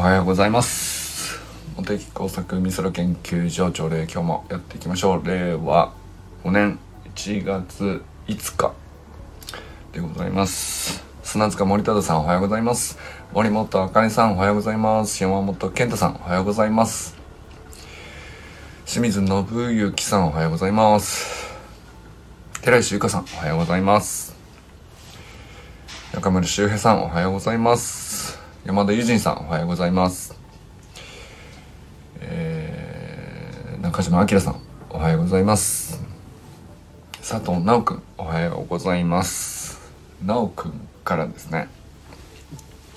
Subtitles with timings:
[0.00, 1.38] おはようございます
[1.76, 5.92] 茂木工作美空研究所朝礼今日もやっていきましょう令和
[6.42, 6.78] 5年
[7.14, 8.72] 1月5日
[9.92, 11.04] でございます。
[11.22, 12.96] 砂塚森忠さんおはようございます。
[13.34, 15.22] 森本あかねさんおはようございます。
[15.22, 17.14] 山本健太さんおはようございます。
[18.86, 21.58] 清水信之さんおはようございます。
[22.62, 24.34] 寺石ゆかさんおはようございます。
[26.14, 28.39] 中村修平さんおはようございます。
[28.70, 30.38] 山田友人さんおはようございます。
[32.20, 34.60] えー、中島明さん
[34.90, 36.00] おはようございます。
[37.14, 39.92] 佐藤直くんおはようございます。
[40.24, 41.66] 直くんからですね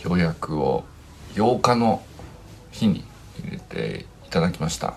[0.04, 0.84] 予約を
[1.34, 2.04] 8日の
[2.70, 3.04] 日に
[3.44, 4.94] 入れていただきました。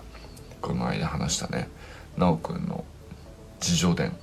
[0.61, 1.69] この間話したね
[2.17, 2.85] 直くんの
[3.59, 4.15] 自叙伝、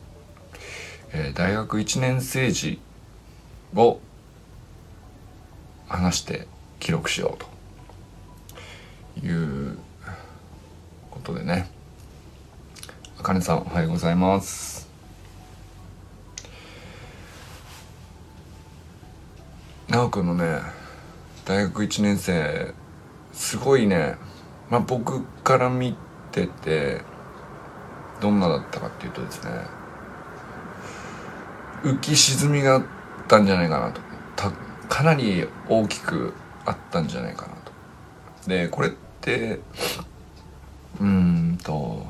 [1.13, 2.79] えー、大学1年生時
[3.75, 3.99] を
[5.95, 6.47] 話して
[6.81, 7.55] 記録しようと。
[9.23, 9.79] いう
[11.11, 11.71] ことでね。
[13.19, 14.89] あかねさんおはようございます。
[19.89, 20.61] なおくんのね
[21.45, 22.75] 大学1年生
[23.33, 24.17] すごいね。
[24.71, 25.97] まあ僕から見
[26.33, 27.03] てて
[28.21, 29.51] どんなだったかっていうとですね
[31.83, 32.85] 浮き沈みがあっ
[33.29, 34.01] たんじゃないかなと。
[34.89, 37.73] かなり大きくあったんじゃないかなと。
[38.49, 39.61] でこれって
[41.01, 42.07] うんと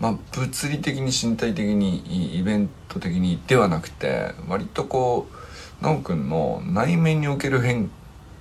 [0.00, 7.90] まあ物理的に身体的にイベント的にではなくて割とこう奈くんの内面における変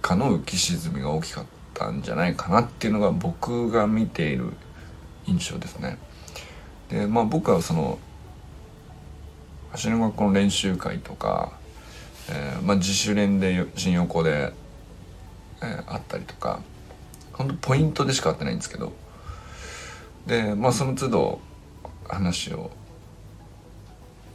[0.01, 4.53] 化の浮き沈みが大きかったんじゃないかなっていうのが僕が見ている
[5.25, 5.97] 印象ですね。
[6.89, 7.97] でまあ僕はその
[9.71, 11.53] 走りの学校の練習会とか
[12.29, 14.53] えー、まあ、自主練で新横で、
[15.61, 16.61] えー、あったりとか
[17.33, 18.93] 本当ポイントでしか会ってないんですけど
[20.27, 21.41] でまあその都度
[22.07, 22.71] 話を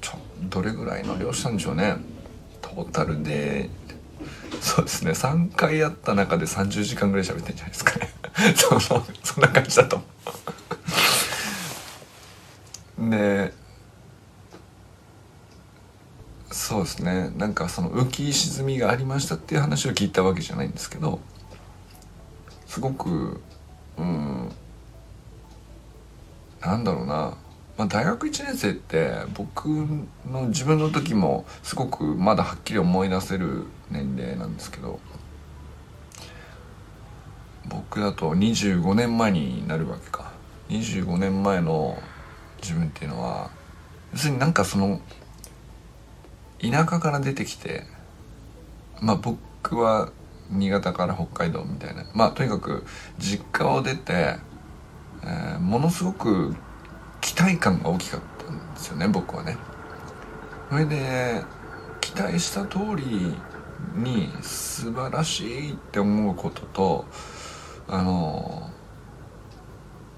[0.01, 1.97] ちょどれぐらいの量したんでしょうね。
[2.61, 3.69] トータルで
[4.61, 5.13] そうですね。
[5.13, 8.11] 3回やった中で30時間ぐらい喋ってんじゃないですかね。
[8.57, 10.01] そそそんな感じだと
[12.99, 13.53] で
[16.69, 17.31] そうですね。
[17.39, 21.19] なんかその浮き沈みがありましたっていう話を聞いたわけじゃないんですけど
[22.67, 23.41] すごく
[23.97, 24.53] うん
[26.61, 27.39] なんだろうな、
[27.79, 29.67] まあ、大学1年生って僕
[30.31, 35.01] の自分の時もすごくまだはっきり思い出せる年齢なんですけど
[37.65, 40.33] 僕だと25年前になるわけか。
[40.69, 41.99] 25年前の
[42.61, 43.49] 自分っていうのは
[44.13, 45.01] 要するになんかその
[46.61, 47.85] 田舎から出てきて
[49.01, 50.11] まあ僕は
[50.51, 52.85] 新潟から北海道みたいなまあとにかく
[53.19, 54.37] 実家を出て、
[55.23, 56.55] えー、ものすごく
[57.21, 59.57] 期待感が大きかったんですよね僕はね。
[60.71, 61.43] それで
[62.01, 63.35] 期待した通り
[63.95, 67.05] に素晴らしいって思うことと
[67.89, 68.71] あの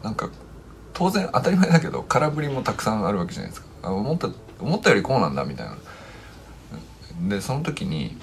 [0.03, 0.29] なんか
[0.93, 5.77] 当然当たり前だけど空振りもたくさんあるわけじゃないですか思った思ったよりこうなんだみたいな
[7.28, 8.16] でその時に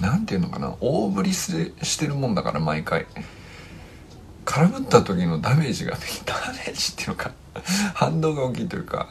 [0.00, 3.06] 何て言うのかな大振りしてるもんだから毎回。
[4.44, 5.92] 空振った時のダメージが
[6.24, 7.32] ダメージっていうのか
[7.92, 9.08] 反動が大きいというか、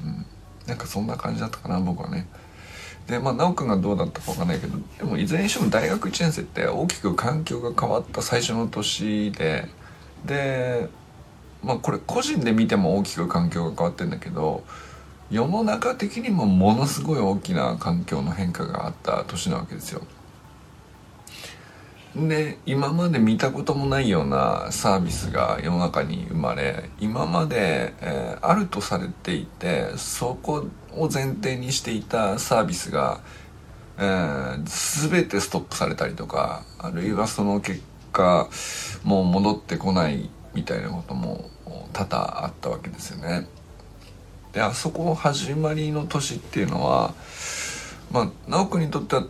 [0.00, 0.24] うん、
[0.66, 2.26] なんかそんな感じだったかな僕はね。
[3.08, 9.68] でまあ奈くんがどうだったか分かんないけどでもいずれにしても大学1年生って大きく環境が変わった最初の年で。
[10.24, 10.88] で
[11.62, 14.62] まあこれ個人で見ても大きく環境が変わってんだけど
[15.30, 20.02] 世の中的にもものすごい大きな環境の変化があった年なわけですよ。
[22.16, 33.20] で今まで見たこともないようなサービスが世の中に生まれ今まで、えー、あるとされていてそこを前提にしていたサービスが、
[33.98, 37.82] えー、全てストップされたりとかあるいはその結
[38.12, 38.48] 果
[39.04, 41.50] もう戻ってこないみたいなことも
[41.92, 43.46] 多々あったわけですよね。
[44.52, 47.14] であそこ始まりの年っていうのは
[48.10, 49.26] まあ直くにとっては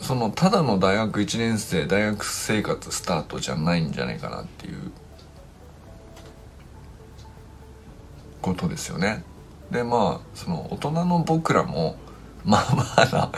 [0.00, 4.90] そのただの大学1年生大学生活スタートじゃないんじゃないかなっていう
[8.42, 9.24] ことですよね。
[9.70, 11.96] でまあその大人の僕らも
[12.44, 13.32] まあまあな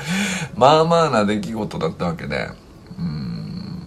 [0.56, 2.50] まあまあな出来事だったわけで
[2.98, 3.82] うん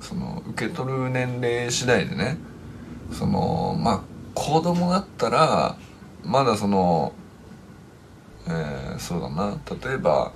[0.00, 2.38] その受け取る年齢次第でね
[3.12, 5.76] そのまあ子供だったら
[6.24, 7.12] まだその、
[8.46, 9.58] えー、そうだな。
[9.84, 10.32] 例えば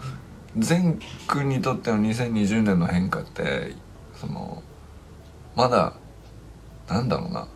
[0.58, 3.74] 全君にとっての2020年の変化って
[4.20, 4.60] その
[5.54, 5.94] まだ
[6.88, 7.46] なんだろうな。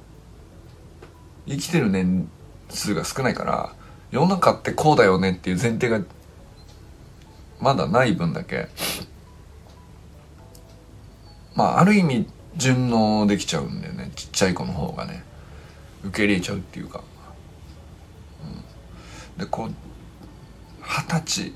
[1.48, 2.28] 生きてる年
[2.70, 3.74] 数が少ないから
[4.12, 6.00] 世の中ってこうだよねっていう前提が
[7.60, 8.68] まだない分だけ。
[11.56, 14.12] まあある意味順応できちゃうんだよね。
[14.14, 15.25] ちっちゃい子の方がね。
[16.06, 17.02] 受け入れちゃうっていうか、
[19.36, 19.74] うん、でこう
[20.82, 21.52] 二十歳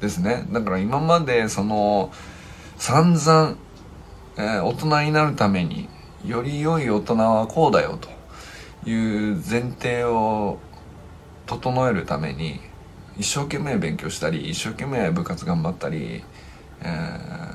[0.00, 0.46] ですね。
[0.50, 2.12] だから今までその
[2.76, 3.56] 散々、
[4.36, 5.88] えー、大人になるために
[6.26, 8.08] より良い大人はこうだよと
[8.88, 10.58] いう前提を
[11.46, 12.60] 整えるために
[13.16, 16.24] 一生懸命勉強したり一生懸命部活頑張ったり、
[16.82, 17.53] えー、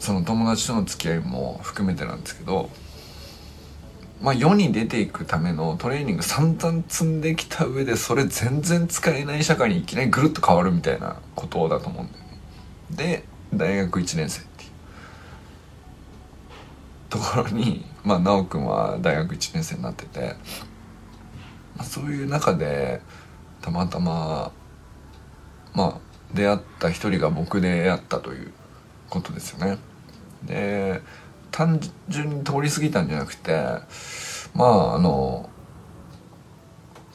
[0.00, 2.70] その友達との付き合いも含めてなんですけど
[4.22, 12.40] まあ世に出ていくためのトレーニング散々積んできた上でそれ全然使えない社会にいきなりぐるっと変わるみたいなことだと思うんだよね。
[12.90, 13.24] で
[13.54, 14.70] 大学1年生っていう
[17.10, 20.34] ところにまあ奈くんは大学1年生になってて、
[21.76, 23.02] まあ、そういう中で
[23.60, 24.50] たまたま
[25.74, 25.98] まあ
[26.34, 28.52] 出会った一人が僕であったという
[29.10, 29.89] ことですよね。
[30.44, 31.00] で
[31.50, 33.52] 単純に通り過ぎたんじゃなくて
[34.54, 35.48] まああの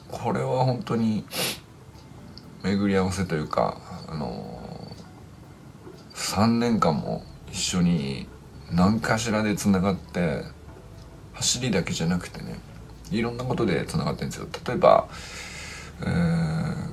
[0.10, 1.26] これは本当に
[2.64, 3.78] 巡り合わせというか
[4.08, 4.60] あの
[6.14, 8.28] 3年間も一緒に
[8.72, 10.44] 何かしらでつながって
[11.34, 12.60] 走りだけじゃなくてね
[13.12, 14.48] いろんなことでつながってるんですよ。
[14.68, 15.08] 例えば、
[16.02, 16.92] えー、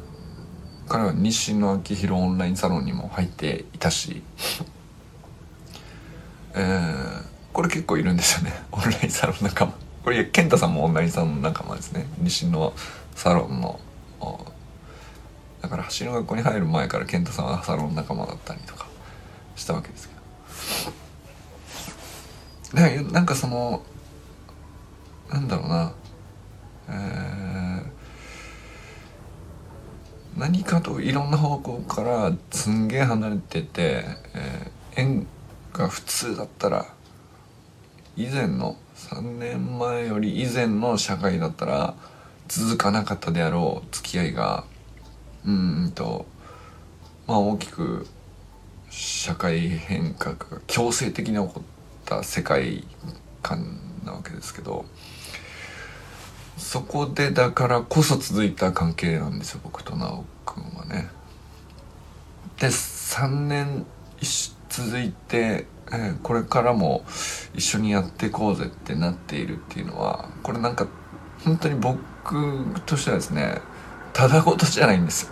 [0.89, 4.23] 彼は西野昭弘オンラインサロンにも入っていたし、
[6.55, 8.53] えー、これ結構いるんですよね。
[8.73, 9.75] オンラインサロン仲間。
[10.05, 12.07] これ健太さんもオンラインサロン仲間ですね。
[12.19, 12.73] 西野
[13.15, 13.81] サロンの。
[15.61, 18.87] だから走りの学校に入る前から健太さんはサロン仲間だったりとか
[19.55, 20.09] したわけです
[22.73, 22.89] けど。
[22.89, 23.83] でなんかその
[25.31, 25.93] なんだろうな。
[26.89, 27.85] えー、
[30.37, 35.27] 何かといろんな方向からすんげえ離れてて、えー、
[35.73, 36.87] が普通だったら
[38.17, 41.95] 以前の3年前より以前の社会だったら
[42.49, 44.65] 続かなかったであろう付き合いが
[45.47, 46.27] うんと
[47.27, 48.07] まあ大きく
[48.91, 51.63] 社会変革が強制的に起こっ
[52.05, 52.87] た世界
[53.43, 54.85] 観なわけですけど
[56.59, 61.09] そこでだからこそ続いた関係なんですよ僕と直君はね。
[62.59, 63.87] で3年
[64.73, 67.05] 続いてえー、これからも
[67.55, 70.87] 一緒にやっていこうぜってなっているっていうのはこれなんか
[71.45, 71.99] 本当に僕
[72.87, 73.61] としてはですね
[74.15, 75.31] ただごとじゃないんです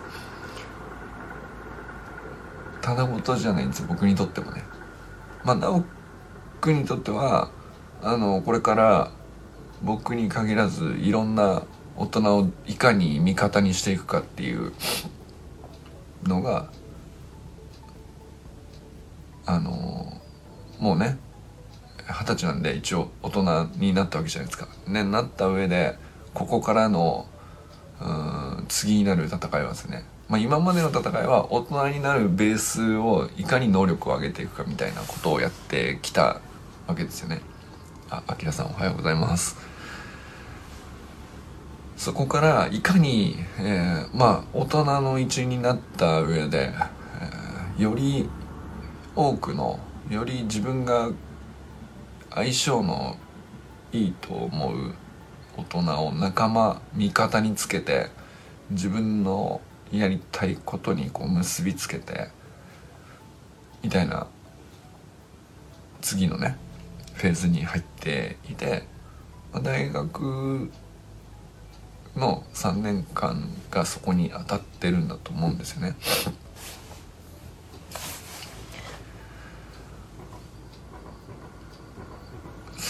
[2.82, 4.62] ただごとじゃないんです僕にとってもね。
[5.44, 5.84] まあ直
[6.60, 7.50] 君にとっては
[8.02, 9.10] あのこれから
[9.82, 11.62] 僕に限らずいろんな
[11.96, 14.72] 大人をいかに味方にしていくかっていう
[16.24, 16.70] のが
[19.50, 20.12] あの
[20.78, 21.18] もうね
[22.08, 24.68] 二十歳なんで一応大人になったわけじゃないですか。
[24.86, 25.96] ね、なった上で
[26.34, 27.26] ここからの
[28.00, 36.40] うん次になる戦いはですね、まあ、今までの戦いは大人になるベースをいかに能力を上げていくかみたいなことをやってきた
[36.86, 37.40] わけですよね。
[38.08, 39.56] あ、あきらさんおはようございます。
[41.96, 46.72] そこからいかに、えー、まあ大人の一員になった上で、
[47.76, 48.28] えー、より
[49.20, 51.10] 多くのより自分が
[52.30, 53.18] 相性の
[53.92, 54.94] いいと思う
[55.58, 58.08] 大人を仲間味方につけて
[58.70, 59.60] 自分の
[59.92, 62.28] やりたいことにこう結びつけて
[63.82, 64.26] みたいな
[66.00, 66.56] 次のね
[67.12, 68.84] フェーズに入っていて
[69.62, 70.70] 大学
[72.16, 75.94] の3年間がそこに当たってるんだと思うんですよね。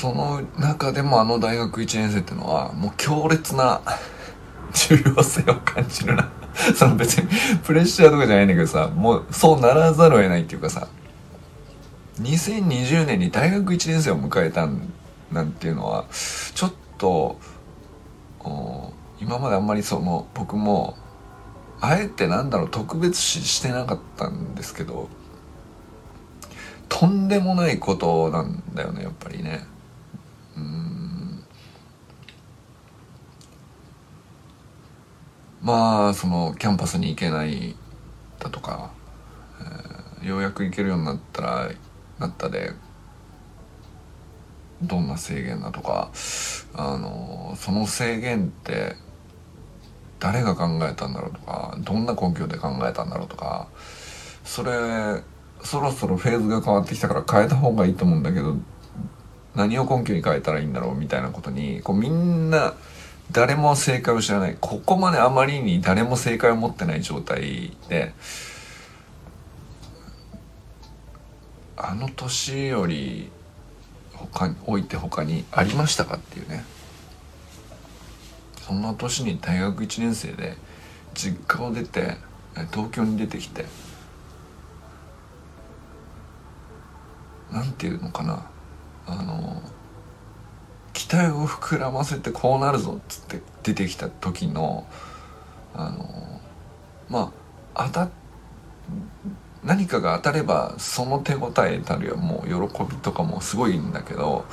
[0.01, 3.83] その中でもあの大学1年生っていうのはもう強烈な
[4.73, 6.31] 重要性を感じるな
[6.75, 7.29] その別に
[7.65, 10.89] プレッシャーとかじゃないんだけどさもうそうならざるを得ないっていうかさ
[12.23, 14.67] 2020年に大学1年生を迎えた
[15.31, 16.07] なんていうのは
[16.55, 17.37] ちょっと
[19.21, 20.97] 今まであんまりその僕も
[21.83, 25.11] あえてなんだろう特別視してなかったんですけど
[26.89, 29.70] とんでもないことなんだよねやっぱりね。
[35.63, 37.77] まあそのキャンパスに行けない
[38.39, 38.91] だとか、
[40.21, 41.71] えー、ようやく行けるようになったら
[42.19, 42.73] なったで
[44.83, 46.11] どんな制限だとか
[46.75, 48.97] あのその制限って
[50.19, 53.69] 誰が考えたんだろうとかどんな根拠で考えたんだろうとか
[54.45, 55.23] それ
[55.63, 58.57] そろそろフェーズが変わってきたから変えた方がいいと思うんだけど
[59.55, 62.75] 何を根拠に変えたらいいんだろうみたいなことにこうみんな
[63.33, 64.57] 誰も正解を知らない。
[64.61, 68.13] ここまであまりに誰も正解を持ってない状態で
[71.77, 73.31] あの年より
[74.13, 76.65] 他において他にありましたかっていうね。
[78.67, 80.57] そんな年に大学1年生で
[81.15, 82.19] 実家を出て
[82.73, 83.65] 東京に出てきて
[87.51, 88.47] なんていうのかな。
[89.07, 89.63] あの
[90.93, 94.87] 期待を膨らませてこうなるぞっつって出てきた時の
[95.75, 96.41] あの
[97.09, 97.33] ま
[97.75, 98.11] あ当た
[99.65, 104.45] 何かが当たればその手応えたりはもう喜びとかもすごいんだけど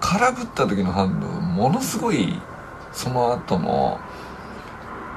[0.00, 2.40] 空振った時の反応ものすごい
[2.92, 4.00] その後の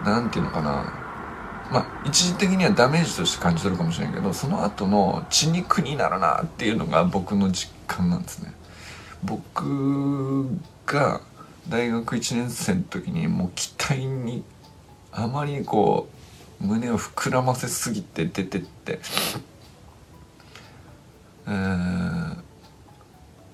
[0.03, 0.93] 何て言うのかな
[1.71, 8.53] まあ一時的にはダメージとして感じ取るかもしれないけどその後の血肉になるなっていうのが僕の実感なんですね。
[9.23, 10.45] 僕
[10.85, 11.21] が
[11.69, 14.43] 大学1年生の時にもう期待に
[15.11, 16.09] あまりこ
[16.61, 18.99] う胸を膨らませすぎて出てって、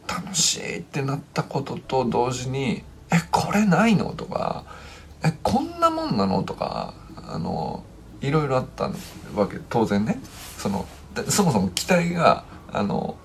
[0.08, 4.66] 楽しいってなったことと同時に「えこれないの?」とか
[5.24, 6.94] 「えこんなもんなの?」とか
[7.28, 7.84] あの
[8.22, 8.90] いろいろあった
[9.36, 10.20] わけ当然ね
[10.58, 10.86] その
[11.30, 13.16] そもそも期待があの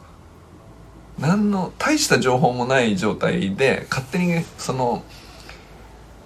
[1.19, 5.05] 何の大した情報もない状態で勝手にその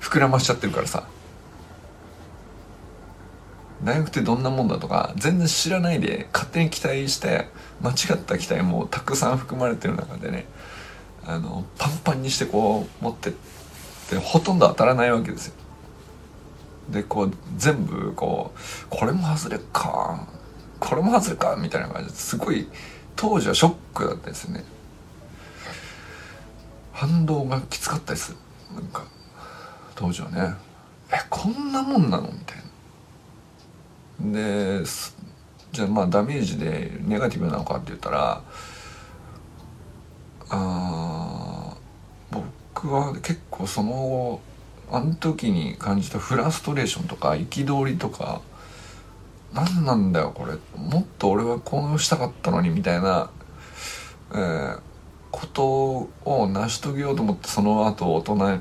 [0.01, 1.07] 膨らましちゃってるからさ
[3.85, 7.49] 大学ってどんなもんだとか全然知らないで勝手に期待して
[7.83, 10.47] 間違った期待もたくさん含まれてる中でね
[11.27, 13.33] あのパンパンにしてこう持ってっ
[14.09, 15.55] てほとんど当たらないわけですよ。
[16.89, 20.29] でこう全部こうこれも外れか
[20.79, 22.69] これも外れかみたいな感じですごい
[23.17, 24.65] 当時はショックだったですね。
[26.97, 28.35] 反動がきつかったです
[28.75, 29.05] なんか
[29.95, 30.55] 当時はね。
[31.13, 32.23] えこんなもんなの？
[32.23, 32.57] みたい
[34.21, 34.33] な。
[34.81, 34.85] で
[35.73, 38.43] じゃあまあダメージでネガティブなのかって言ったら
[40.49, 41.77] あ
[42.31, 44.41] 僕は結構その
[44.91, 48.41] あの時に感じたフラストレーションとか憤りとか
[49.53, 50.53] 何なんだよこれ。
[50.81, 53.31] もっと俺はこうしたかったのにみたいな、
[54.33, 54.81] えー、
[55.37, 58.59] ことを成し遂げようと思ってその後大人になっ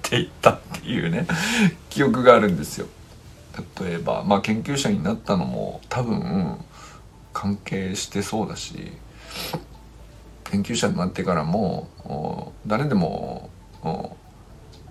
[0.00, 1.26] ていったっていうね
[1.90, 2.86] 記憶があるんですよ。
[3.82, 6.56] 例えばまあ研究者になったのも多分
[7.32, 8.92] 関係してそうだし
[10.44, 13.50] 研究者になってからも誰でも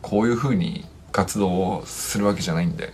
[0.01, 2.91] こういうふうに活動をするわけじゃないんで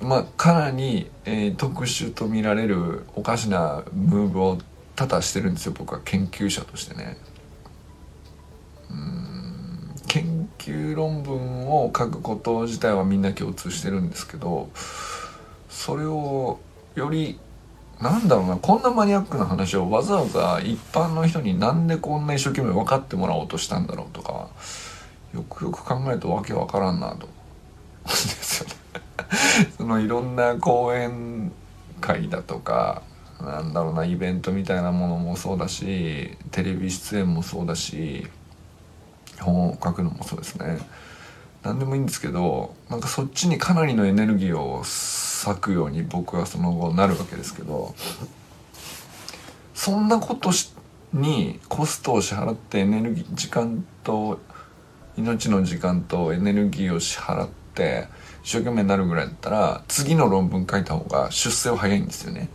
[0.00, 4.58] まあかなり、えー、特殊と見られるおかしなムーブを
[5.06, 7.16] 多々してるんですよ僕は研究者としてね。
[8.90, 14.68] うん研究論文を書くこと自体はみんな共通してるんですけど
[15.70, 16.60] それを
[16.94, 17.40] より
[18.00, 24.50] なんだろうなこんなマニアックな話をわざわざ一般の人になんでこんな一生懸命分かってもらおうとしたんだろうとか
[25.34, 27.26] よくよく考えるとわけわからんなと
[28.04, 28.74] ですよね
[29.78, 31.52] そのいろんな講演
[32.00, 33.02] 会だとか
[33.44, 38.26] なんだろうなイベントみたいなものもそうだしテレビ出演もそうだし
[39.40, 40.78] 本を書くのもそうですね
[41.62, 44.82] 何でもいいんですけどなんかそっちにかなりのエネルギーを
[45.44, 47.94] 割くように僕はその後なるわけですけど
[49.74, 50.50] そんなこと
[51.12, 54.40] にコストを支払ってエネルギー時間と
[55.16, 58.06] 命の時間とエネルギーを支払って
[58.42, 62.48] 一生懸命になるぐらいだったら次の論文書いた方が出世は早いんですよね。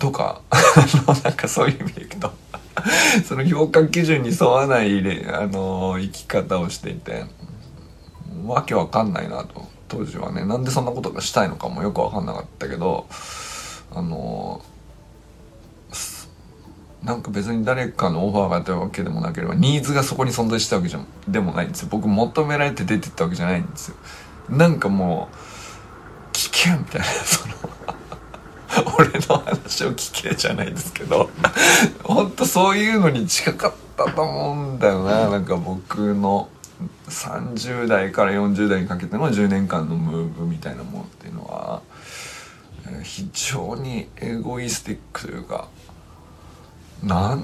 [0.00, 0.40] とか
[1.22, 2.32] なんかそういう意味で言うと
[3.28, 7.24] その評価基準に沿わない、あの生き方をしていて
[8.46, 10.44] わけわかんないなと当時はね。
[10.44, 13.06] なんでそんなことがしたいのかもよくわかんなかったけど
[13.92, 14.62] あの
[17.02, 21.88] なんか別に誰かのオファーがあったわけでもなければニーズがそこに存在したわけじゃでもないんですよ。
[21.90, 23.96] 僕求められて出てったわけじゃないんですよ。
[24.48, 27.54] なんかもう聞けみたいなその
[28.98, 31.30] 俺の話を聞けじゃないですけど
[32.04, 35.28] ほんとそういうのに近かったと思うんだよな。
[35.28, 36.48] なんか僕の
[37.08, 41.82] 30代から40代にかけての10年間のムーブみたいなものっていうのは
[43.02, 45.68] 非常にエゴイスティックというか
[47.02, 47.38] な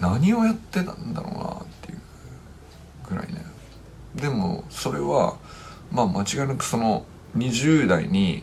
[0.00, 1.98] 何をやってたんだろうなっていう
[3.10, 3.44] ぐらいね。
[4.14, 5.36] でもそれは
[5.90, 7.04] まあ間違いなくその
[7.36, 8.42] 20代に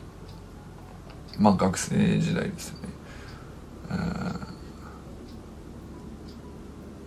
[1.40, 2.90] まあ学生時代ですよね、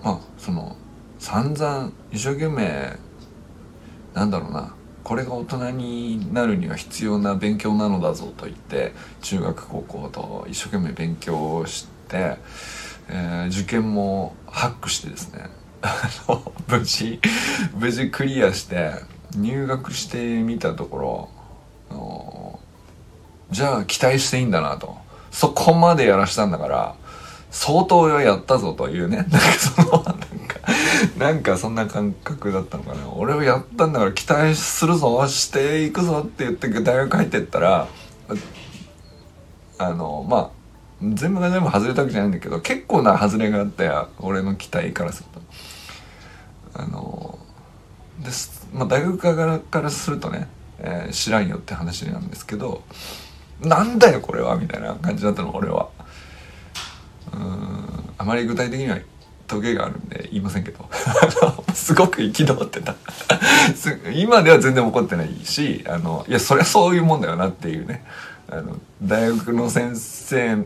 [0.03, 0.77] まあその
[1.19, 2.97] 散々一生懸命
[4.15, 8.93] なんだろうなこれが大人になるには必要な勉強なのだぞと言って
[9.23, 12.37] 中学高校と一生懸命勉強して、
[13.09, 15.45] えー、受験もハックしてですね
[16.69, 17.21] 無事
[17.75, 18.93] 無事クリアして
[19.37, 21.29] 入学してみたところ
[23.51, 24.97] じゃあ期待していいんだなと。
[25.31, 26.97] そこまでやらしたんだから
[27.51, 29.27] 相当やったぞというね。
[29.31, 30.15] なんかそのなんか
[31.19, 33.09] なんかそんな感覚だったのかな。
[33.15, 37.89] 俺はやったんだから期待するぞしていくぞって言って大学入ってったら
[39.79, 40.51] あのまあ
[41.03, 45.41] 全部が全部外れたわけじゃないんだけど結構な外れがあって俺の期待からすると。
[46.75, 47.39] あの
[48.21, 52.83] です、まあ、大学側からするとね、えー、知らんよって話なんですけど
[53.61, 55.89] なんだよこれはみたいな感じだったの俺は。
[57.33, 58.99] うんあまり具体的には
[59.47, 60.89] トゲがあるんで言いませんけど。
[61.75, 62.95] すごく憤ってた。
[64.13, 68.05] 今では全然怒ってないしあのいやそりゃそういうもんだよなっていうね。
[68.51, 70.65] あの大学の先生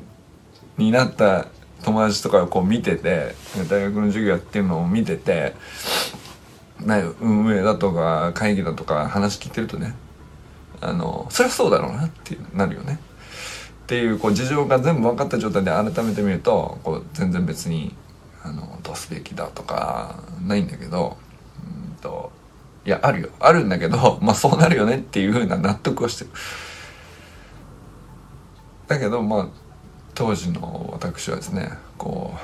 [0.79, 1.47] になった
[1.83, 3.35] 友達とかをこう見てて
[3.69, 5.55] 大学の授業やってるのを見てて
[7.21, 9.95] 運営だとか会議だとか話聞いてるとね
[10.83, 12.99] あのそりゃそうだろうなってなるよね。
[13.85, 17.95] っていうこう事情が全部分かった状態で改めて見るとこう全然別に
[18.43, 21.17] あのどうすべきだとかないんだけど
[21.65, 22.33] うんと
[22.85, 26.31] いやあるよあるんだけど まあそうなるよねっていうふうな納得をしてる。
[28.89, 29.49] だけどまあ
[30.15, 32.39] 当時の私はですねこう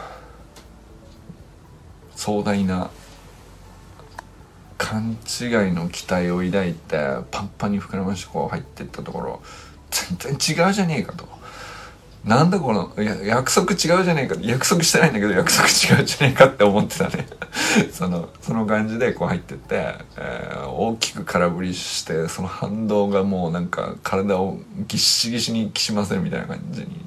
[2.18, 2.90] 壮大な
[4.88, 6.96] 勘違いの期待を抱いて
[7.30, 9.42] パンパンに膨らましてこう入っていったところ
[9.90, 11.28] 全然違うじゃねえかと。
[12.24, 12.92] なんだこの
[13.24, 17.26] 約束違うじゃねえか約束してないんだけど約束違うじゃねえかって思ってたね
[17.92, 27.04] そのその感じでこう入ってって、えー、大きく空振りしてその反動がもうなんか体をぎっしぎしにきしませるみたいな感じに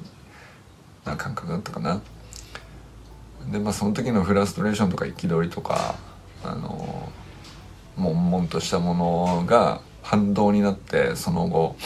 [1.04, 2.00] な感覚だったかな
[3.50, 5.96] でまあその時のフラストレーションとか憤りとか
[6.42, 7.12] あの
[7.96, 11.76] 悶々としたものが反動になってその後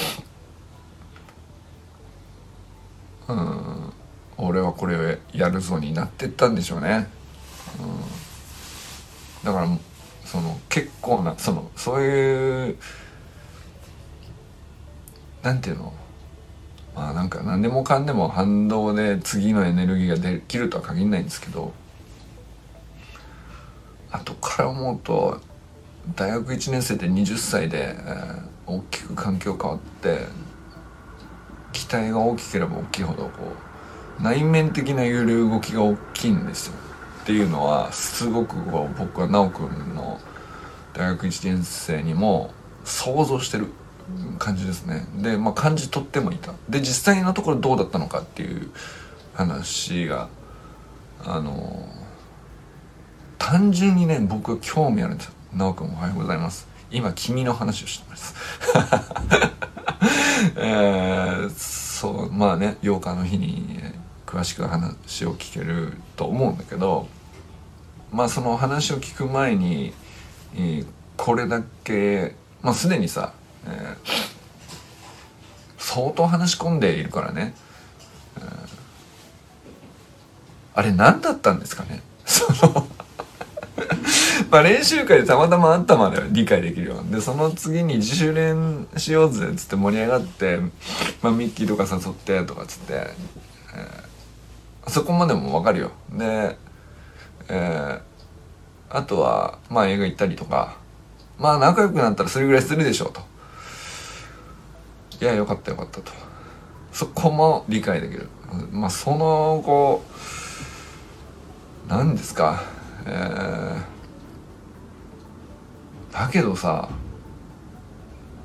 [3.28, 3.92] うん
[4.38, 7.08] 俺はこれをやるぞになってったんでしょうね、
[7.80, 7.82] う
[9.42, 9.68] ん、だから
[10.24, 12.76] その結構なそのそういう
[15.42, 15.92] なんていうの？
[16.94, 21.72] まあなんか何でもかんでも反動で次のエネルギーができるとは限らないんですけど
[24.10, 25.40] 後から思うと
[26.14, 30.20] 大学1年生で20歳で、えー、大きく環境変わって
[31.72, 33.30] 期待が大きければ大きいほどこ
[34.20, 36.74] う内面的な揺れ動きが大きいんですよ。
[37.22, 40.20] っていうのはすごくこう僕は修くんの
[40.94, 42.52] 大学1年生にも
[42.84, 43.66] 想像してる
[44.38, 45.06] 感じですね。
[45.16, 46.52] でまあ感じ取ってもいた。
[46.68, 48.70] で実際のところどうだったのかっていう
[49.34, 50.28] 話が
[51.24, 51.86] あの
[53.38, 55.35] 単純にね僕は興味あるんですよ。
[55.56, 56.68] 直くんおはようございます。
[56.90, 58.34] 今君の話をしてます。
[60.56, 63.80] えー、そうまあね8日の日に
[64.26, 67.08] 詳しく話を聞けると思うんだけど
[68.12, 69.94] まあその話を聞く前に、
[70.54, 73.32] えー、これだけまあすでにさ
[73.66, 73.96] えー、
[75.78, 77.54] 相当話し込んでいるからね、
[78.38, 78.44] えー、
[80.74, 82.02] あれ何だったんですかね？
[82.24, 82.86] その
[84.56, 90.60] まあ練習会でたまたまあったまで理解できるよでその次に自主練しようぜっつって盛り上がって、
[91.20, 95.90] まあ、ミッキーとか誘ってとかっつって、えー、そこまでもわかるよ。
[96.10, 96.56] で、
[97.50, 98.00] えー、
[98.88, 100.78] あとはまあ映画行ったりとか。
[101.38, 103.20] まあ仲良くなったらそれぐらいするでしょうと。
[105.20, 106.12] いやよかったよかったと。
[106.92, 108.30] そこも理解できる。
[108.72, 110.02] まあその後
[111.88, 112.62] 何ですか。
[113.04, 113.95] えー、
[116.16, 116.88] だけどさ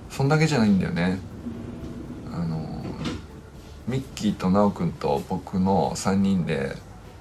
[0.10, 1.19] そんだけじゃないんだよね。
[2.34, 2.84] あの
[3.88, 6.75] ミッキーと奈くんと僕の3人で、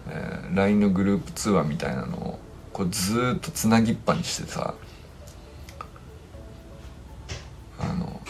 [0.08, 2.38] えー、LINE のグループ通話みたいなのを
[2.72, 4.74] こうずっとつなぎっぱにしてさ。
[7.78, 8.20] あの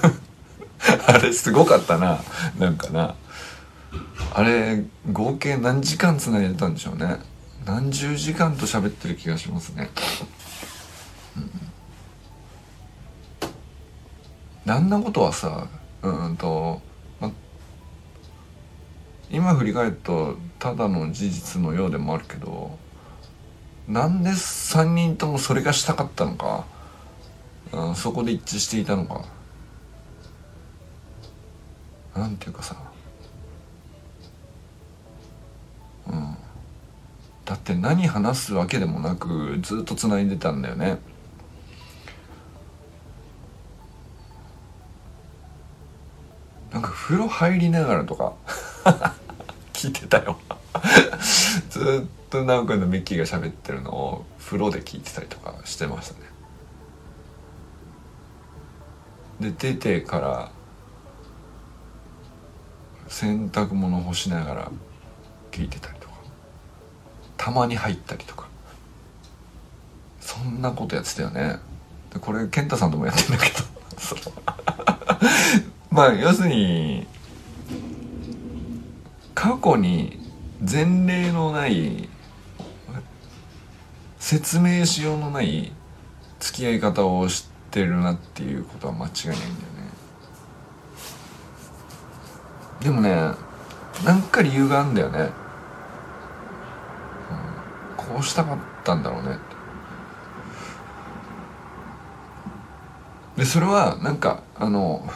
[1.06, 2.18] あれすごかったな。
[2.58, 3.14] なんかな。
[4.32, 7.18] あれ合計何時間つないでたんでしょうね。
[7.66, 9.90] 何十時間と喋ってる気がしますね。
[14.70, 15.66] なんなことはさ
[16.00, 16.80] うんと、
[17.18, 17.32] ま、
[19.28, 22.78] 今振り返るとただの事実のようでもあるけど
[23.88, 26.66] なんで3人ともそれがしたかったのか、
[27.72, 29.24] うん、そこで一致していたのか。
[32.14, 32.76] なんていうかさ
[36.06, 36.36] うん。
[37.44, 40.98] だって何話すわけでもなくずっとつないでたんだよね。
[47.10, 48.34] 風呂入りながらとか。
[49.74, 50.38] 聞いてたよ。
[51.68, 56.20] ずっと直くんのミッキーが喋ってるのを風呂で聞いてたりとかしてましたね。
[59.40, 60.52] で出てから
[63.08, 64.70] 洗濯物干しながら
[65.50, 66.14] 聞いてたりとか。
[67.36, 68.46] たまに入ったりとか。
[70.20, 71.58] そんなことやってたよね。
[72.12, 74.30] でこれ健太さんともやってんだけど。
[75.90, 77.06] まあ要するに
[79.34, 80.18] 過去に
[80.60, 82.08] 前例のない
[84.18, 85.72] 説明しようのない
[86.38, 89.50] 付き合い方をしてるなっていうことは間違いないんだよね。
[92.80, 93.10] でもね
[94.04, 95.30] なんか理由があるんだよね、うん、
[97.96, 99.36] こうしたかったんだろうね
[103.36, 105.06] でそれはなんかあの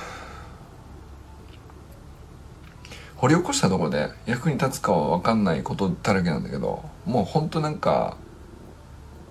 [3.24, 8.18] 掘り起こしたところで役に立つかは分かんないことだらけなんだけどもうほんとなんか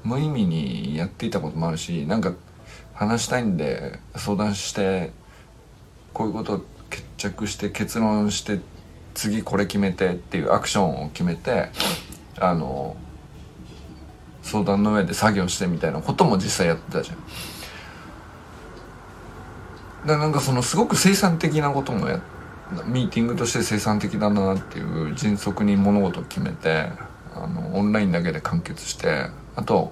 [0.04, 2.34] 無意味にやっていたこともあるしなんか
[2.96, 5.12] 話したいんで相談して
[6.12, 8.62] こういうこと決着して結論して
[9.14, 11.70] 次これ決めてっていうアクションを決めて
[12.40, 12.98] あの
[14.42, 17.18] 相談の上で作業してみたいなことも実際やってたじゃん。
[20.08, 22.20] だなんかそのすごく生産的なこともや
[22.86, 26.90] ミーティングとして生産的だなっていう迅速に物事を決めて
[27.36, 29.92] あのオンラインだけで完結してあと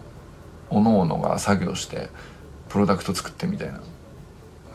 [0.69, 2.09] 各々が作業して
[2.69, 3.81] プロダクト作ってみたいな。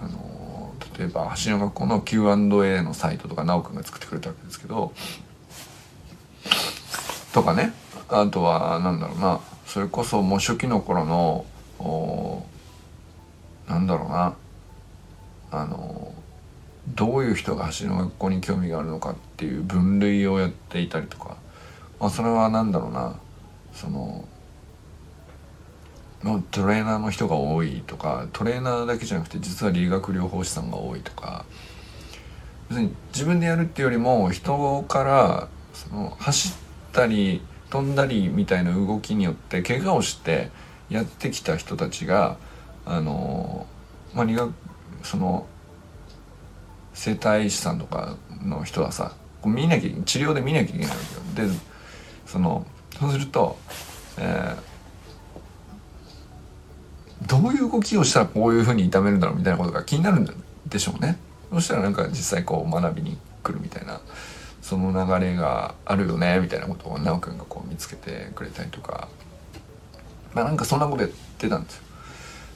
[0.01, 4.92] あの例えば橋の学校の Q&A のサイトとか奈くんが作ってくれたわけですけど
[7.33, 7.73] とかね。
[8.09, 9.40] あとはなんだろうな。
[9.66, 11.45] それこそもう初期の頃の
[13.69, 14.35] なんだろうな。
[15.51, 16.06] あの
[16.94, 21.37] どういう人が橋の学校に興味があるのかっていう分類をやっていたりとか、
[21.99, 23.18] まあ、それは何だろうな。
[23.72, 24.27] その
[26.25, 31.44] のトレーナーの人が多いとかトレーナーだけじゃなくて実は理学療法士さんが多いとか。
[32.68, 36.53] 要するに自分でやるっていうよりも人からその走っ
[36.92, 40.51] たり飛んだりみたいな動きによって怪我をして
[40.90, 42.38] やってきた人たちが
[42.85, 43.66] あの
[44.14, 44.53] まあ理学
[45.03, 45.46] その
[46.97, 50.97] 整体師さんとかの人はさこう見なきゃ治療で見なきゃいけないわ
[51.35, 51.49] けよ。
[51.49, 51.55] で
[52.27, 52.67] その
[52.99, 53.57] そうすると、
[54.19, 60.27] えー、どういう動きをしたらこういうふうに痛めるんだろうみたいなことが気になるん
[60.67, 61.19] でしょうね。
[61.53, 64.01] そしたらなんか実際こう学びに来るみたいな
[64.63, 69.09] その流れがあるよねみたいなことを奈くんがこう見つけてくれたりとか。
[70.35, 71.83] まあなんかそんなことやってたんですよ。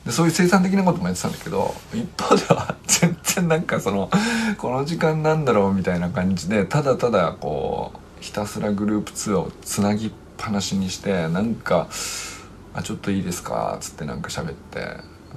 [0.06, 4.10] でそういう生産的なこともやってたんだけど一方では全然なんかその
[4.58, 11.88] この時間なんだろうみたいな感じでただただこうひたすらグループ2をつなぎっぱなしにしてなんか
[12.74, 14.96] 「あちょっといいですか」っつってなんか喋って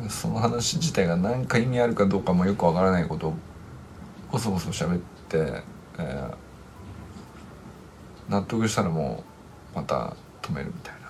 [0.10, 3.34] その話自体が何か意味あるかどうかもよくわからないことを
[4.32, 5.62] ボソボソ喋って、
[5.99, 9.23] えー、納得したらも
[9.73, 11.03] うまた止めるみたいな。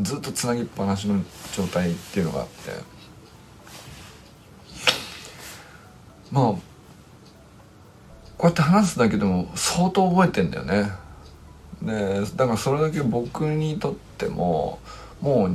[0.00, 1.22] ずっとつなぎっぱなしの
[1.54, 2.72] 状態っていうのがあって
[6.32, 6.60] まあこ
[8.40, 10.90] うやって話すだけでも相当覚えてんだよね。
[11.82, 14.78] でだからそれだけ僕にとっても
[15.20, 15.46] も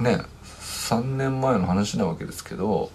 [0.00, 0.22] うね
[0.60, 2.90] 3年前の話なわけですけど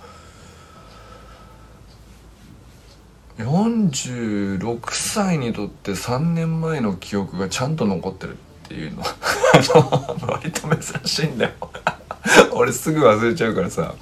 [3.38, 11.52] 46歳にとって3年前の記憶がちゃんと残ってるっていうのは割と珍しいんだよ。
[12.54, 13.94] 俺すぐ忘れちゃうからさ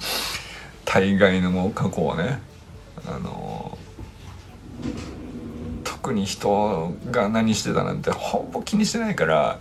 [0.84, 2.40] 大概のもう過去はね。
[3.06, 3.78] あの
[5.84, 9.58] 特に人が何してたなんてほぼ気にしてないから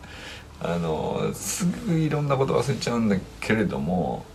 [0.60, 4.26] あのすぐいろんなこと忘れちゃうんだけれども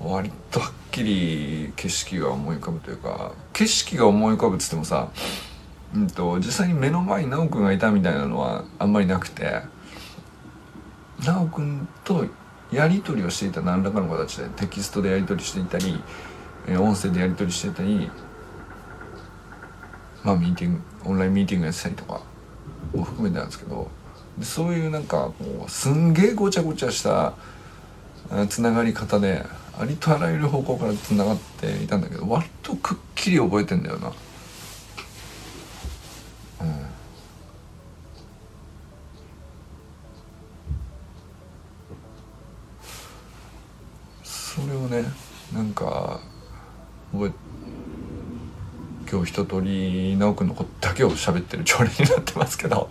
[0.00, 5.10] 割とはっきり景色が思い浮かぶというか景色が思い浮かぶっつってもさ、
[5.94, 9.62] うんと、実際に目の前に修くんがいたみたいなのはあんまりなくて
[11.20, 12.26] 修くんと
[12.72, 16.02] やり取りをしていた何らかの形でテキストでやり取りしていたり
[16.68, 18.10] 音声でやり取りしていたり
[20.24, 22.20] まあミーティングオンラインミーティングやってたりとか
[22.94, 23.88] を含めてなんですけど
[24.42, 27.34] そういうなんかこうすんげえごちゃごちゃした
[28.48, 29.44] つながり方で
[29.78, 34.12] ありとあらゆる方向からつながっていたんだけど割とくっきり覚えてんだよな。
[51.08, 52.88] けを喋ってる朝礼になってますけど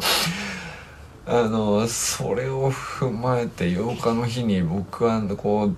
[1.26, 5.76] あのそれを踏まえて8日の日に僕はこう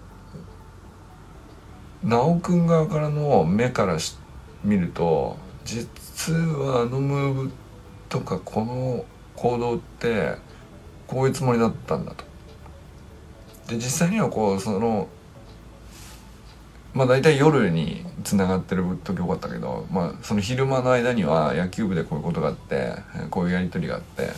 [2.07, 3.97] 直くん側からの目から
[4.63, 7.51] 見ると実はあのムーブ
[8.09, 10.35] とかこの行動って
[11.07, 12.23] こういうつもりだったんだと。
[13.67, 15.07] で実際にはこうその
[16.95, 22.95] まあ大体夜につながってる時多かったけど、まあ、その昼間の間には野球部でこういうことがあって
[23.29, 24.29] こういうやり取りがあって。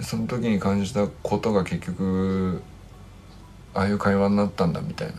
[0.00, 2.62] その時に感じたことが結局
[3.74, 5.14] ああいう会話になったんだみたいな。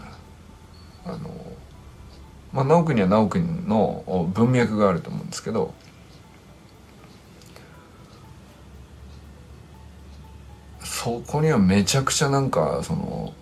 [1.05, 1.29] あの
[2.53, 5.73] まあ直くには直くの文脈があると思うんですけど。
[10.81, 13.33] そこにはめちゃくちゃなんかその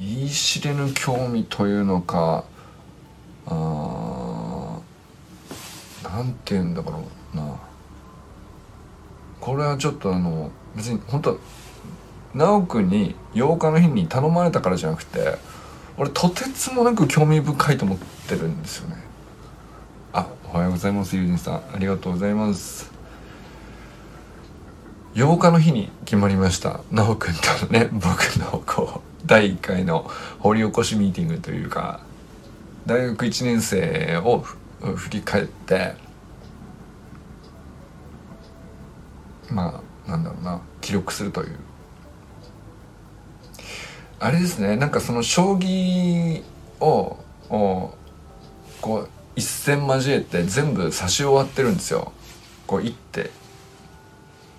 [0.00, 2.44] 言い知れぬ興味というのか
[3.46, 4.78] あ
[6.02, 7.56] なんて言うんだろうな。
[9.40, 11.38] これはちょっとあの別に本当
[12.34, 15.36] 直くんに8日の日に頼まれたからじゃなくて
[15.96, 18.96] 俺とてつもなく興味深いと思ってるんですよね。
[20.12, 21.54] あおはようございます友人さん。
[21.74, 22.90] ありがとうございます。
[25.14, 26.80] 8日の日に決まりました。
[26.90, 32.00] 直くんとね僕のこう第1回の掘り起こしミーティングというか
[32.86, 35.94] 大学1年生を振り返って
[39.50, 41.58] まあなんだろうな記録するという。
[44.22, 46.42] あれですねなんかその将棋
[46.80, 47.16] を
[47.48, 47.94] こ
[48.82, 52.12] う一戦交えて全部指し終わってるんですよ。
[52.66, 53.30] こう1手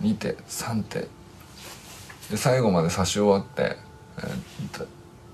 [0.01, 1.07] 2手3手。
[2.29, 3.77] で最後まで指し終わって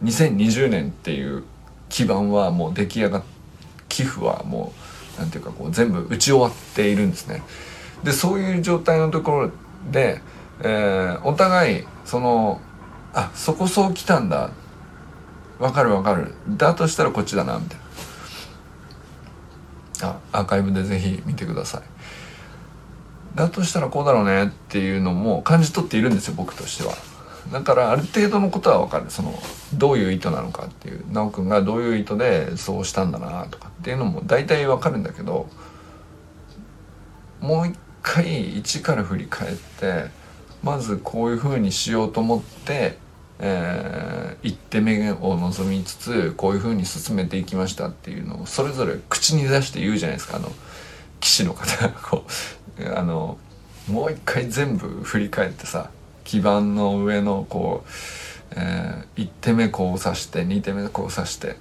[0.03, 1.43] 2020年っていう
[1.89, 3.23] 基盤はもう出来上がっ
[3.89, 4.73] 寄付はも
[5.17, 7.43] うなんていうかこう全部打ち終わっているんですね。
[8.03, 9.51] でそういう状態のところ
[9.91, 10.21] で、
[10.61, 12.61] えー、お互いその
[13.13, 14.51] あそこそう来たんだ。
[15.59, 16.35] わかるわかる。
[16.49, 17.85] だとしたらこっちだなみたいな。
[20.09, 21.81] あアーカイブでぜひ見てください。
[23.35, 26.93] だとしたらこうだろうねっていうのも感じ取っているんですよ僕としては。
[27.51, 29.05] だからある程度のことは分かる。
[29.09, 29.33] その
[29.73, 31.03] どういう意図なのかっていう。
[31.11, 35.47] 修くんがどういう意図でそうしたんだなとかっていうのも大体分かるんだけど
[37.39, 40.05] もう一回一から振り返って
[40.63, 42.97] まずこういうふうにしようと思って、
[43.39, 50.37] えー、一手目を望みつつこういうふうに進めていきましたっていうのをそれぞれ口に出して言うじゃないですか。
[50.37, 50.49] あの
[51.19, 52.25] 棋士の方がこ
[52.79, 53.37] うあの
[53.87, 55.89] もう一回全部振り返ってさ
[56.27, 61.55] 基盤の上のこう、えー、1手目こう指して2手目こう指して。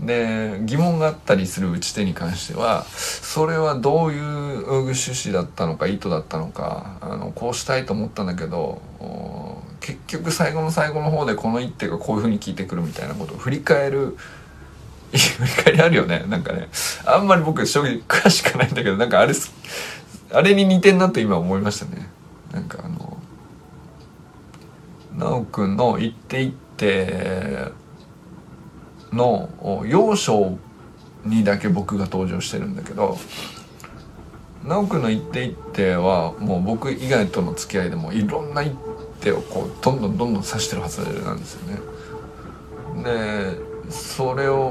[0.00, 8.82] で疑問があったりする打ち手に関してはそれはどういう趣旨だったのか意図だったのかあのこうしたいと思ったんだけど
[9.80, 14.18] 結局最後の最後の方でこの一手がこういうふうに効いてくるみたいなことを振り返る
[15.16, 16.68] 振り返りあるよねなんかね。
[17.06, 19.32] あんまり僕将棋詳しくないんだけどなんかあれ
[20.32, 22.08] あれに似てんなと今思いましたね
[22.52, 23.16] なんかあの
[25.18, 27.72] 奈くんの一手一手
[29.12, 29.48] の
[29.86, 30.58] 要所
[31.24, 33.16] にだけ僕が登場してるんだけど
[34.64, 38.76] 奈くんの一手一手はもう僕以外との付き合いでもいろんな一
[39.20, 41.96] 手をこうどんどんどんどん指してるはずなんですよね。
[43.02, 44.70] でそれを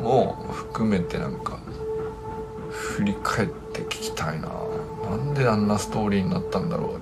[0.00, 1.58] も含めてなんか
[2.70, 4.48] 振り返って聞きたいな
[5.10, 7.00] なんであんなストーリーになったんだろ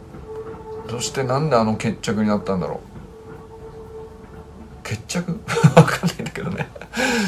[0.87, 0.91] う。
[0.91, 2.89] そしてなんであの決着になったんだろう。
[4.83, 5.39] 決着？
[5.77, 6.69] わかんないんだけどね。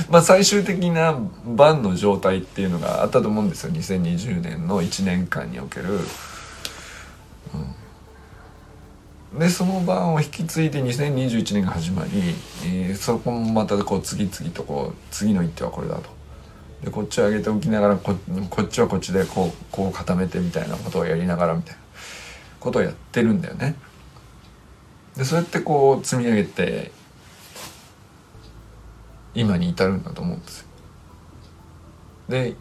[0.09, 1.15] まあ最終的な
[1.45, 3.73] 盤の状態っていうのがあったと思うんですよ。
[3.73, 6.01] 2020年の1年間における、
[9.33, 12.11] うん、でその番を引き継いで2021年が始まり、
[12.65, 16.20] えー、そこもまたこう次々とこう次の一手はこれだと。
[16.85, 21.81] でこっちを上げておきながらこっちはこっちでこうこう固めてみたいなことをやりながらみたいな
[22.59, 23.77] ことをやってるんだよね。
[25.17, 26.93] でそうやってこう積み上げて
[29.35, 30.67] 今に至るんだと思うんですよ。
[32.29, 32.57] で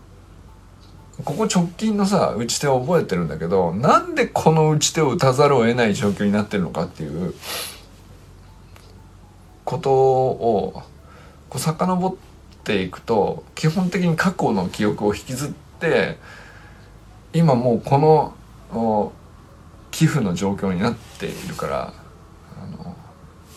[1.24, 7.34] ここ直近のさ打ち手を覚えてるんだけどなんでこの打ち手を打たざるを得ない状況になってるのかっていう
[9.66, 10.84] ことを
[11.50, 12.29] こう遡って
[12.64, 16.18] ていくと基本的に過去の記憶を引きずって
[17.34, 18.34] 今もうこ
[18.72, 19.14] の
[19.92, 21.94] 寄付の状況になっているから
[22.62, 22.96] あの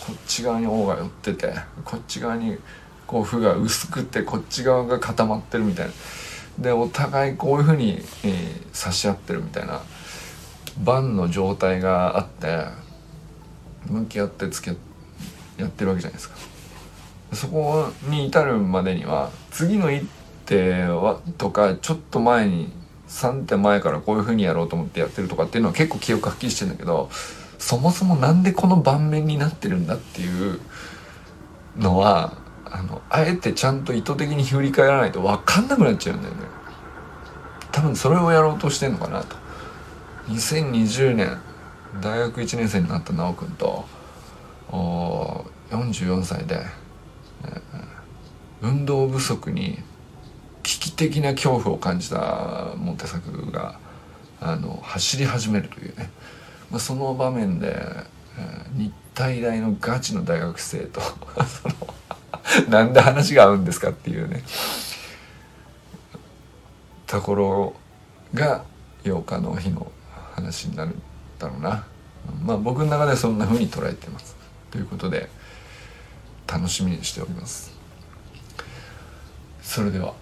[0.00, 2.58] こっち側に王が寄っててこっち側に
[3.06, 5.92] こう負が薄くてこっち側が固まってるみたいな。
[6.58, 9.80] でお互いこういうふうに、えー、差し合ってるみたいな
[10.82, 12.66] 盤の状態があって
[13.86, 14.76] 向き合って付き
[15.58, 16.36] やってるわけじゃないですか。
[17.32, 20.06] そこに至るまでには次の一
[20.46, 22.72] 手はとかちょっと前に
[23.08, 27.10] 3手前からこういうふうにやろうと思ってやってるとかっていうのは結構記憶はっきりしてんだけど
[27.58, 30.60] そもそも何でこの盤面になってるんだっていう
[31.76, 36.40] のはあのあえてちゃんと意図的に振り返らないと分かんなくなっちゃうんだよね。
[37.70, 39.36] 多分それをやろうとしてんのかなと。
[40.28, 41.38] 2020年
[42.00, 43.84] 大学1年生になった修くんと
[45.70, 46.60] 44歳で、
[48.62, 49.78] 運動不足に
[50.62, 53.78] 危機的な恐怖を感じたモンテ作が
[54.40, 56.10] あの走り始めるというね、
[56.70, 57.76] まあ、その場面で、
[58.38, 61.00] えー、日体大のガチの大学生と
[61.44, 64.42] そのなんで話が合うんですかっていうね。
[67.06, 67.74] ところ
[68.34, 68.64] が
[69.04, 69.90] 8日の日の
[70.34, 71.02] 話になるん
[71.38, 71.84] だろうな。
[72.42, 74.34] まあ僕の中ではそんな風に捉えてます。
[74.70, 75.28] ということで
[76.46, 77.71] 楽しみにしております。
[79.74, 80.12] それでは。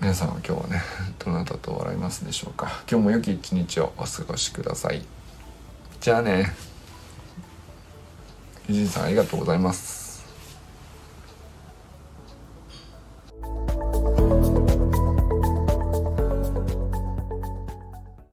[0.00, 0.80] 皆さんは今日はね
[1.18, 2.84] どなたと笑いますでしょうか？
[2.88, 5.04] 今日も良き一日をお過ごしください。
[6.00, 6.54] じゃあね
[8.68, 10.03] 伊集院さんありがとうございます。